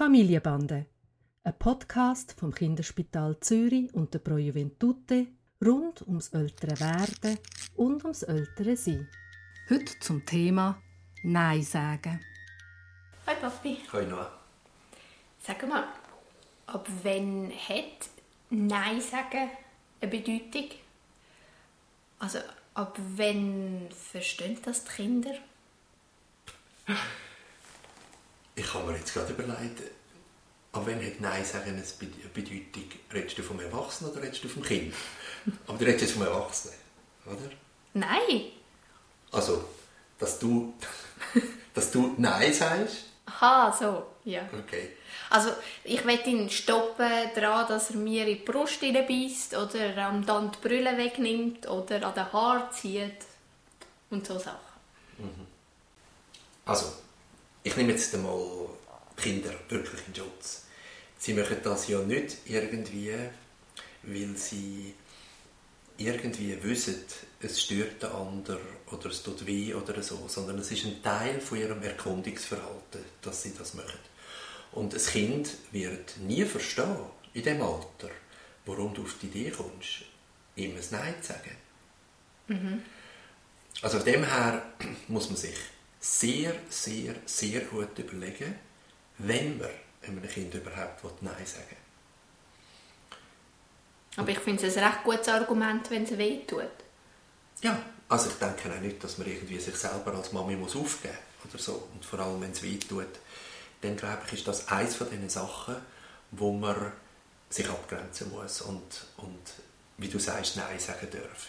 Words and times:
Familienbande, 0.00 0.86
ein 1.44 1.58
Podcast 1.58 2.34
vom 2.40 2.54
Kinderspital 2.54 3.38
Zürich 3.40 3.92
und 3.92 4.14
der 4.14 4.20
Pro 4.20 4.38
Juventute 4.38 5.26
rund 5.62 6.00
ums 6.08 6.28
ältere 6.28 6.80
Werden 6.80 7.38
und 7.76 8.02
ums 8.04 8.22
ältere 8.22 8.78
Sein. 8.78 9.10
Heute 9.68 10.00
zum 10.00 10.24
Thema 10.24 10.80
Nein 11.22 11.62
sagen. 11.62 12.18
Hi 13.26 13.34
Papi. 13.34 13.76
Hi 13.92 14.06
Noah. 14.06 14.32
Sag 15.38 15.68
mal, 15.68 15.84
ab 16.66 16.88
wann 17.02 17.50
hat 17.50 18.08
Nein 18.48 19.02
sagen 19.02 19.50
eine 20.00 20.10
Bedeutung? 20.10 20.70
Also 22.20 22.38
ab 22.72 22.98
wann 23.16 23.86
verstehen 23.90 24.56
das 24.64 24.82
die 24.82 24.92
Kinder? 24.92 25.34
Ich 28.60 28.74
habe 28.74 28.92
mir 28.92 28.98
jetzt 28.98 29.14
gerade 29.14 29.32
überlegt, 29.32 29.80
ab 30.72 30.82
wann 30.84 31.04
hat 31.06 31.18
Nein 31.20 31.44
sagen 31.44 31.70
eine 31.70 31.82
Be- 31.98 32.28
Bedeutung? 32.34 32.90
Redest 33.12 33.38
du 33.38 33.42
vom 33.42 33.58
Erwachsenen 33.58 34.12
oder 34.12 34.22
redest 34.22 34.44
du 34.44 34.48
vom 34.48 34.62
Kind? 34.62 34.94
Aber 35.66 35.78
du 35.78 35.84
redest 35.86 36.02
jetzt 36.02 36.12
vom 36.12 36.22
Erwachsenen, 36.22 36.74
oder? 37.24 37.50
Nein. 37.94 38.52
Also, 39.32 39.64
dass 40.18 40.38
du, 40.38 40.74
dass 41.74 41.90
du 41.90 42.14
Nein 42.18 42.52
sagst? 42.52 43.06
Aha, 43.24 43.72
so, 43.72 44.06
ja. 44.24 44.42
Okay. 44.52 44.90
Also 45.30 45.50
ich 45.84 46.04
will 46.04 46.20
ihn 46.26 46.50
stoppen 46.50 47.08
daran, 47.34 47.66
dass 47.68 47.90
er 47.90 47.96
mir 47.96 48.26
in 48.26 48.36
die 48.38 48.44
Brust 48.44 48.80
beißt 48.80 49.56
oder 49.56 49.96
am 50.06 50.26
dann 50.26 50.50
die 50.52 50.58
Brille 50.68 50.98
wegnimmt 50.98 51.66
oder 51.68 52.04
an 52.06 52.14
den 52.14 52.32
Haar 52.32 52.70
zieht 52.72 53.24
und 54.10 54.26
so 54.26 54.38
Sachen. 54.38 54.58
Also, 56.66 56.92
ich 57.62 57.76
nehme 57.76 57.92
jetzt 57.92 58.14
einmal 58.14 58.68
Kinder 59.16 59.52
wirklich 59.68 60.00
in 60.08 60.14
Schutz. 60.14 60.64
Sie 61.18 61.34
machen 61.34 61.58
das 61.62 61.88
ja 61.88 61.98
nicht 62.00 62.38
irgendwie, 62.46 63.14
weil 64.02 64.36
sie 64.36 64.94
irgendwie 65.98 66.62
wissen, 66.62 67.04
es 67.42 67.62
stört 67.62 68.02
den 68.02 68.10
anderen 68.10 68.60
oder 68.90 69.10
es 69.10 69.22
tut 69.22 69.46
weh 69.46 69.74
oder 69.74 70.02
so, 70.02 70.24
sondern 70.28 70.58
es 70.58 70.70
ist 70.70 70.86
ein 70.86 71.02
Teil 71.02 71.40
von 71.40 71.58
ihrem 71.58 71.82
Erkundungsverhalten, 71.82 73.04
dass 73.20 73.42
sie 73.42 73.54
das 73.54 73.74
machen. 73.74 73.98
Und 74.72 74.94
ein 74.94 75.00
Kind 75.00 75.50
wird 75.72 76.16
nie 76.18 76.44
verstehen, 76.44 76.96
in 77.34 77.42
dem 77.42 77.60
Alter, 77.60 78.10
warum 78.64 78.94
du 78.94 79.02
auf 79.02 79.16
die 79.20 79.26
Idee 79.26 79.50
kommst, 79.50 80.02
ihm 80.56 80.74
ein 80.74 80.84
Nein 80.90 81.14
zu 81.20 81.32
sagen. 81.32 81.56
Also 83.82 83.98
von 83.98 84.06
dem 84.06 84.24
her 84.24 84.62
muss 85.08 85.28
man 85.28 85.36
sich 85.36 85.56
sehr, 86.00 86.54
sehr, 86.68 87.14
sehr 87.26 87.60
gut 87.62 87.98
überlegen, 87.98 88.58
wenn 89.18 89.58
man 89.58 89.68
einem 90.06 90.26
Kind 90.28 90.54
überhaupt 90.54 91.22
Nein 91.22 91.34
sagen 91.44 91.66
will. 91.68 91.76
Aber 94.16 94.30
ich 94.30 94.38
finde 94.38 94.66
es 94.66 94.76
ein 94.76 94.84
recht 94.84 95.04
gutes 95.04 95.28
Argument, 95.28 95.88
wenn 95.90 96.04
es 96.04 96.16
weh 96.16 96.40
tut. 96.46 96.64
Ja, 97.62 97.80
also 98.08 98.28
ich 98.30 98.36
denke 98.36 98.74
auch 98.74 98.80
nicht, 98.80 99.02
dass 99.04 99.18
man 99.18 99.28
irgendwie 99.28 99.60
sich 99.60 99.76
selber 99.76 100.14
als 100.14 100.32
Mami 100.32 100.56
muss 100.56 100.74
aufgeben 100.74 101.14
oder 101.48 101.62
so. 101.62 101.88
Und 101.94 102.04
vor 102.04 102.18
allem, 102.18 102.40
wenn 102.40 102.50
es 102.50 102.62
weh 102.62 102.78
tut, 102.78 103.06
dann 103.82 103.96
glaube 103.96 104.22
ich, 104.26 104.32
ist 104.32 104.48
das 104.48 104.68
eines 104.68 104.96
von 104.96 105.08
diesen 105.10 105.28
Sachen, 105.28 105.76
wo 106.32 106.52
man 106.52 106.92
sich 107.50 107.68
abgrenzen 107.68 108.30
muss 108.30 108.62
und, 108.62 109.06
und 109.18 109.52
wie 109.98 110.08
du 110.08 110.18
sagst, 110.18 110.56
Nein 110.56 110.78
sagen 110.78 111.08
darf. 111.10 111.48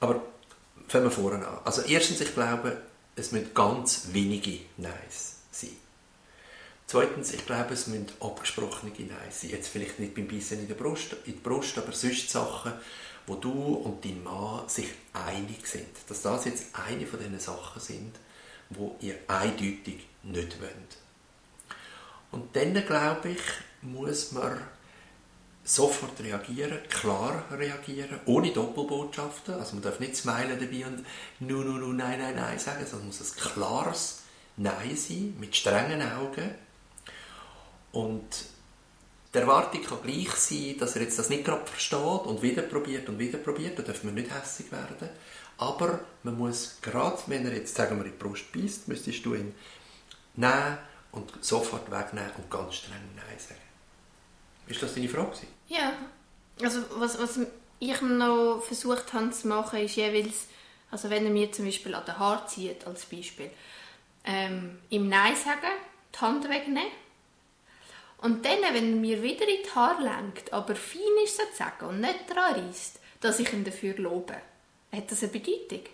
Aber 0.00 0.22
fangen 0.88 1.04
wir 1.04 1.10
vorne 1.10 1.46
an. 1.46 1.58
Also 1.64 1.82
erstens, 1.82 2.20
ich 2.20 2.34
glaube, 2.34 2.80
es 3.16 3.32
müssen 3.32 3.54
ganz 3.54 4.08
wenige 4.12 4.60
Neins 4.76 5.36
sein. 5.50 5.76
Zweitens, 6.86 7.32
ich 7.32 7.46
glaube, 7.46 7.74
es 7.74 7.86
müssen 7.86 8.08
abgesprochene 8.20 8.92
Nein 8.92 9.30
sein. 9.30 9.50
Jetzt 9.50 9.68
vielleicht 9.68 9.98
nicht 9.98 10.14
beim 10.14 10.28
Bissen 10.28 10.60
in, 10.60 10.68
der 10.68 10.74
Brust, 10.74 11.12
in 11.24 11.34
die 11.34 11.40
Brust, 11.40 11.78
aber 11.78 11.92
sonst 11.92 12.30
Sachen, 12.30 12.72
wo 13.26 13.36
du 13.36 13.50
und 13.50 14.04
dein 14.04 14.22
Mann 14.22 14.68
sich 14.68 14.88
einig 15.12 15.66
sind. 15.66 15.88
Dass 16.08 16.22
das 16.22 16.44
jetzt 16.44 16.66
eine 16.74 17.06
von 17.06 17.18
diesen 17.18 17.40
Sachen 17.40 17.80
sind, 17.80 18.14
wo 18.70 18.96
ihr 19.00 19.16
eindeutig 19.28 20.06
nicht 20.22 20.60
wollt. 20.60 20.96
Und 22.32 22.54
dann, 22.54 22.74
glaube 22.84 23.30
ich, 23.30 23.40
muss 23.82 24.32
man 24.32 24.60
sofort 25.64 26.20
reagieren, 26.20 26.78
klar 26.90 27.44
reagieren, 27.50 28.20
ohne 28.26 28.52
Doppelbotschaften. 28.52 29.54
Also 29.54 29.74
man 29.74 29.82
darf 29.82 29.98
nicht 29.98 30.16
smilen 30.16 30.60
dabei 30.60 30.86
und 30.86 31.06
nu, 31.40 31.62
nu, 31.62 31.78
nu, 31.78 31.92
nein, 31.92 32.18
nein, 32.18 32.36
nein 32.36 32.58
sagen, 32.58 32.84
sondern 32.86 33.08
muss 33.08 33.20
ein 33.20 33.36
klares 33.36 34.20
Nein 34.56 34.96
sein, 34.96 35.34
mit 35.40 35.56
strengen 35.56 36.02
Augen. 36.02 36.54
Und 37.92 38.44
die 39.32 39.38
Erwartung 39.38 39.82
kann 39.82 40.02
gleich 40.02 40.30
sein, 40.36 40.76
dass 40.78 40.94
er 40.94 41.02
jetzt 41.02 41.18
das 41.18 41.30
nicht 41.30 41.44
gerade 41.44 41.66
versteht 41.66 41.98
und 41.98 42.42
wieder 42.42 42.62
probiert 42.62 43.08
und 43.08 43.18
wieder 43.18 43.38
probiert. 43.38 43.78
Da 43.78 43.82
darf 43.82 44.04
man 44.04 44.14
nicht 44.14 44.32
hässlich 44.32 44.70
werden. 44.70 45.08
Aber 45.56 46.00
man 46.22 46.36
muss 46.36 46.78
gerade, 46.82 47.18
wenn 47.26 47.46
er 47.46 47.54
jetzt, 47.54 47.74
sagen 47.74 47.96
wir, 47.98 48.04
in 48.04 48.12
die 48.12 48.18
Brust 48.18 48.52
beißt, 48.52 48.86
müsstest 48.86 49.24
du 49.24 49.34
ihn 49.34 49.54
nehmen 50.34 50.78
und 51.12 51.32
sofort 51.40 51.90
wegnehmen 51.90 52.30
und 52.36 52.50
ganz 52.50 52.74
streng 52.74 52.96
Nein 53.16 53.38
sagen. 53.38 53.63
Ist 54.66 54.82
das 54.82 54.94
deine 54.94 55.08
Frage? 55.08 55.30
Ja, 55.68 55.92
also 56.62 56.80
was, 56.96 57.18
was 57.18 57.40
ich 57.78 58.00
noch 58.00 58.62
versucht 58.62 59.12
habe 59.12 59.30
zu 59.30 59.48
machen, 59.48 59.80
ist 59.80 59.96
jeweils, 59.96 60.46
also 60.90 61.10
wenn 61.10 61.24
er 61.24 61.30
mir 61.30 61.52
zum 61.52 61.66
Beispiel 61.66 61.94
an 61.94 62.04
den 62.04 62.18
Haar 62.18 62.46
zieht, 62.46 62.86
als 62.86 63.04
Beispiel, 63.06 63.50
ähm, 64.24 64.78
ihm 64.90 65.08
Nein 65.08 65.36
sagen, 65.36 65.72
die 66.14 66.18
Hand 66.20 66.48
wegnehmen 66.48 66.92
und 68.24 68.42
dann, 68.44 68.58
wenn 68.72 68.94
er 68.94 69.00
mir 69.00 69.22
wieder 69.22 69.46
in 69.46 69.62
die 69.62 69.70
Haare 69.74 70.02
lenkt, 70.02 70.50
aber 70.52 70.74
fein 70.74 71.02
ist 71.22 71.36
sozusagen 71.36 71.86
und 71.86 72.00
nicht 72.00 72.20
daran 72.28 72.54
reisst, 72.54 72.98
dass 73.20 73.38
ich 73.38 73.52
ihn 73.52 73.64
dafür 73.64 73.94
lobe, 73.98 74.34
hat 74.92 75.10
das 75.10 75.22
eine 75.22 75.32
Bedeutung? 75.32 75.84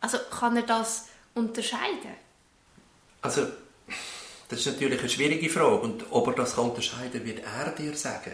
Also 0.00 0.18
kann 0.30 0.56
er 0.56 0.62
das 0.62 1.08
unterscheiden? 1.34 2.16
Also, 3.20 3.46
das 4.52 4.60
ist 4.60 4.72
natürlich 4.74 5.00
eine 5.00 5.08
schwierige 5.08 5.48
Frage. 5.48 5.80
Und 5.80 6.04
ob 6.10 6.26
er 6.26 6.34
das 6.34 6.58
unterscheiden 6.58 7.12
kann, 7.12 7.24
wird 7.24 7.42
er 7.42 7.70
dir 7.70 7.96
sagen, 7.96 8.32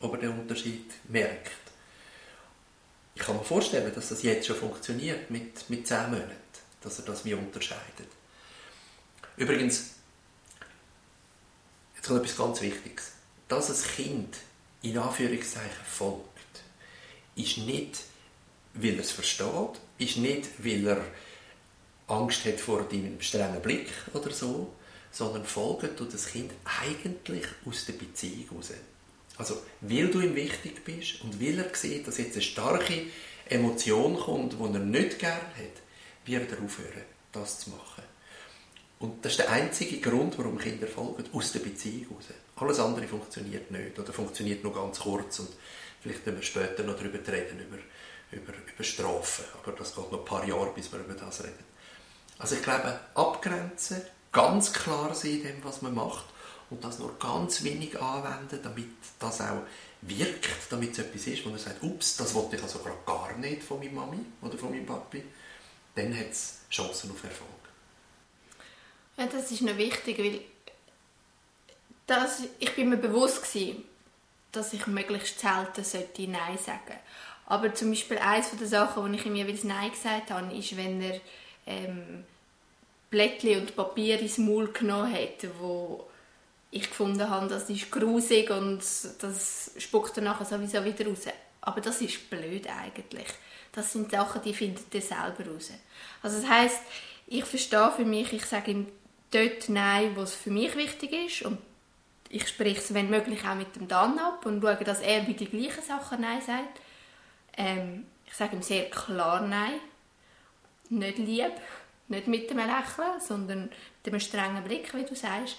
ob 0.00 0.12
er 0.12 0.20
den 0.20 0.38
Unterschied 0.38 0.92
merkt. 1.08 1.50
Ich 3.14 3.22
kann 3.22 3.36
mir 3.36 3.44
vorstellen, 3.44 3.90
dass 3.94 4.10
das 4.10 4.22
jetzt 4.22 4.46
schon 4.46 4.56
funktioniert 4.56 5.30
mit, 5.30 5.70
mit 5.70 5.86
10 5.86 6.10
Monaten, 6.10 6.30
dass 6.82 6.98
er 6.98 7.06
das 7.06 7.24
wie 7.24 7.32
unterscheidet. 7.32 8.08
Übrigens, 9.38 9.92
jetzt 11.96 12.06
kommt 12.06 12.20
etwas 12.20 12.36
ganz 12.36 12.60
Wichtiges. 12.60 13.12
Dass 13.48 13.70
ein 13.70 13.94
Kind 13.96 14.36
in 14.82 14.98
Anführungszeichen 14.98 15.84
folgt, 15.90 16.28
ist 17.34 17.58
nicht, 17.58 18.00
weil 18.74 18.94
er 18.94 19.00
es 19.00 19.10
versteht, 19.10 19.80
ist 19.96 20.18
nicht, 20.18 20.50
weil 20.58 20.86
er 20.86 21.04
Angst 22.08 22.44
hat 22.44 22.60
vor 22.60 22.82
deinem 22.82 23.22
strengen 23.22 23.62
Blick 23.62 23.88
oder 24.12 24.30
so, 24.30 24.74
sondern 25.14 25.44
folgt 25.44 25.96
tut 25.96 26.12
das 26.12 26.26
Kind 26.26 26.52
eigentlich 26.82 27.46
aus 27.64 27.86
der 27.86 27.92
Beziehung 27.92 28.48
heraus. 28.50 28.72
Also, 29.36 29.62
weil 29.80 30.08
du 30.08 30.20
ihm 30.20 30.34
wichtig 30.34 30.84
bist 30.84 31.22
und 31.22 31.40
weil 31.40 31.58
er 31.58 31.74
sieht, 31.74 32.06
dass 32.06 32.18
jetzt 32.18 32.34
eine 32.34 32.42
starke 32.42 33.06
Emotion 33.48 34.16
kommt, 34.16 34.54
die 34.54 34.62
er 34.62 34.80
nicht 34.80 35.18
gern 35.18 35.32
hat, 35.32 35.82
wird 36.24 36.50
er 36.52 36.62
aufhören, 36.62 37.02
das 37.32 37.60
zu 37.60 37.70
machen. 37.70 38.02
Und 38.98 39.24
das 39.24 39.32
ist 39.32 39.38
der 39.40 39.50
einzige 39.50 39.98
Grund, 40.00 40.38
warum 40.38 40.58
Kinder 40.58 40.86
folgen, 40.86 41.24
aus 41.32 41.52
der 41.52 41.60
Beziehung 41.60 42.06
heraus. 42.08 42.24
Alles 42.56 42.78
andere 42.78 43.06
funktioniert 43.06 43.70
nicht 43.70 43.98
oder 43.98 44.12
funktioniert 44.12 44.62
nur 44.62 44.72
ganz 44.72 45.00
kurz 45.00 45.40
und 45.40 45.48
vielleicht 46.00 46.24
werden 46.24 46.36
wir 46.36 46.42
später 46.42 46.82
noch 46.84 46.96
darüber 46.96 47.18
reden, 47.18 47.60
über, 47.60 47.78
über, 48.32 48.52
über 48.52 48.84
Strafen. 48.84 49.44
Aber 49.62 49.72
das 49.72 49.94
geht 49.94 50.10
noch 50.10 50.20
ein 50.20 50.24
paar 50.24 50.46
Jahre, 50.46 50.72
bis 50.74 50.92
wir 50.92 51.00
über 51.00 51.14
das 51.14 51.42
reden. 51.42 51.64
Also 52.38 52.56
ich 52.56 52.62
glaube, 52.62 52.98
abgrenzen, 53.14 54.00
ganz 54.34 54.72
klar 54.72 55.14
sein 55.14 55.30
in 55.30 55.42
dem, 55.44 55.64
was 55.64 55.80
man 55.80 55.94
macht 55.94 56.26
und 56.68 56.84
das 56.84 56.98
nur 56.98 57.18
ganz 57.18 57.62
wenig 57.62 57.98
anwenden, 57.98 58.60
damit 58.62 58.90
das 59.18 59.40
auch 59.40 59.62
wirkt, 60.02 60.70
damit 60.70 60.92
es 60.92 60.98
etwas 60.98 61.26
ist, 61.26 61.46
wo 61.46 61.50
man 61.50 61.58
sagt, 61.58 61.82
ups, 61.82 62.18
das 62.18 62.34
wollte 62.34 62.56
ich 62.56 62.62
also 62.62 62.80
gerade 62.80 62.98
gar 63.06 63.32
nicht 63.38 63.62
von 63.62 63.78
meiner 63.78 63.92
Mami 63.92 64.18
oder 64.42 64.58
von 64.58 64.70
meinem 64.70 64.84
Papi, 64.84 65.22
dann 65.94 66.14
hat 66.18 66.30
es 66.30 66.58
Chancen 66.70 67.10
auf 67.10 67.24
Erfolg. 67.24 67.48
Ja, 69.16 69.26
das 69.26 69.50
ist 69.50 69.62
noch 69.62 69.76
wichtig, 69.78 70.18
weil 70.18 70.40
das, 72.06 72.42
ich 72.58 72.74
bin 72.74 72.90
mir 72.90 72.96
bewusst 72.96 73.42
gewesen, 73.42 73.84
dass 74.52 74.72
ich 74.72 74.86
möglichst 74.86 75.40
selten 75.40 75.84
sollte 75.84 76.28
Nein 76.28 76.58
sagen 76.58 76.98
Aber 77.46 77.74
zum 77.74 77.90
Beispiel 77.90 78.18
eines 78.18 78.50
der 78.50 78.66
Sachen, 78.66 79.02
wo 79.02 79.14
ich 79.14 79.24
ihm 79.24 79.36
jeweils 79.36 79.64
Nein 79.64 79.90
gesagt 79.90 80.30
habe, 80.30 80.54
ist, 80.54 80.76
wenn 80.76 81.00
er 81.00 81.20
ähm, 81.66 82.24
Blättchen 83.14 83.60
und 83.60 83.76
Papier 83.76 84.18
ins 84.18 84.38
Maul 84.38 84.72
genommen 84.72 85.12
hat, 85.12 85.46
wo 85.60 86.04
ich 86.72 86.88
gefunden 86.90 87.30
habe, 87.30 87.46
das 87.46 87.70
ist 87.70 87.88
grusig 87.92 88.50
und 88.50 88.80
das 89.20 89.70
spuckt 89.78 90.16
nachher 90.16 90.44
sowieso 90.44 90.84
wieder 90.84 91.06
raus. 91.06 91.26
Aber 91.60 91.80
das 91.80 92.00
ist 92.00 92.28
blöd 92.28 92.66
eigentlich. 92.66 93.28
Das 93.70 93.92
sind 93.92 94.10
Sachen, 94.10 94.42
die 94.42 94.52
findet 94.52 94.92
er 94.92 95.00
selber 95.00 95.48
raus. 95.48 95.70
Also 96.22 96.40
das 96.40 96.50
heißt, 96.50 96.80
ich 97.28 97.44
verstehe 97.44 97.92
für 97.94 98.04
mich, 98.04 98.32
ich 98.32 98.44
sage 98.46 98.72
ihm, 98.72 98.88
dort 99.30 99.68
Nein, 99.68 100.16
wo 100.16 100.22
es 100.22 100.34
für 100.34 100.50
mich 100.50 100.74
wichtig 100.74 101.12
ist 101.12 101.42
und 101.42 101.58
ich 102.30 102.48
spreche 102.48 102.80
es, 102.80 102.94
wenn 102.94 103.10
möglich, 103.10 103.44
auch 103.46 103.54
mit 103.54 103.76
dem 103.76 103.86
Dan 103.86 104.18
ab 104.18 104.44
und 104.44 104.60
schaue, 104.60 104.84
dass 104.84 105.00
er 105.00 105.20
bei 105.22 105.34
den 105.34 105.50
gleichen 105.50 105.84
Sachen 105.84 106.20
Nein 106.20 106.40
sagt. 106.40 106.80
Ähm, 107.56 108.06
ich 108.26 108.34
sage 108.34 108.56
ihm 108.56 108.62
sehr 108.62 108.90
klar 108.90 109.40
Nein. 109.40 109.74
Nicht 110.90 111.18
lieb, 111.18 111.52
nicht 112.08 112.26
mit 112.26 112.50
dem 112.50 112.58
Lächeln, 112.58 113.20
sondern 113.20 113.64
mit 113.64 114.06
einem 114.06 114.20
strengen 114.20 114.64
Blick, 114.64 114.94
wie 114.94 115.04
du 115.04 115.14
sagst. 115.14 115.56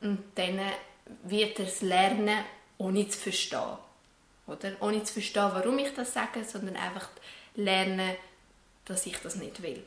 Und 0.00 0.22
dann 0.34 0.60
wird 1.24 1.58
er 1.58 1.66
es 1.66 1.82
lernen, 1.82 2.44
ohne 2.78 3.08
zu 3.08 3.18
verstehen. 3.18 3.78
Oder? 4.46 4.72
Ohne 4.80 5.02
zu 5.02 5.14
verstehen, 5.14 5.50
warum 5.52 5.78
ich 5.78 5.92
das 5.94 6.12
sage, 6.12 6.44
sondern 6.44 6.76
einfach 6.76 7.08
lernen, 7.54 8.16
dass 8.84 9.06
ich 9.06 9.18
das 9.18 9.36
nicht 9.36 9.62
will. 9.62 9.82